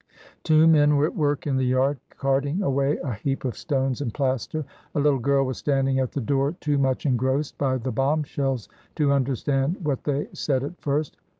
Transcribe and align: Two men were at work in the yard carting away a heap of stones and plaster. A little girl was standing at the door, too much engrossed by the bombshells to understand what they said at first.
Two 0.41 0.65
men 0.67 0.95
were 0.97 1.05
at 1.05 1.15
work 1.15 1.45
in 1.45 1.57
the 1.57 1.63
yard 1.63 1.99
carting 2.17 2.63
away 2.63 2.97
a 3.03 3.13
heap 3.13 3.45
of 3.45 3.55
stones 3.55 4.01
and 4.01 4.11
plaster. 4.11 4.65
A 4.95 4.99
little 4.99 5.19
girl 5.19 5.45
was 5.45 5.59
standing 5.59 5.99
at 5.99 6.13
the 6.13 6.19
door, 6.21 6.53
too 6.59 6.79
much 6.79 7.05
engrossed 7.05 7.55
by 7.59 7.77
the 7.77 7.91
bombshells 7.91 8.67
to 8.95 9.11
understand 9.11 9.77
what 9.83 10.05
they 10.05 10.27
said 10.33 10.63
at 10.63 10.81
first. 10.81 11.17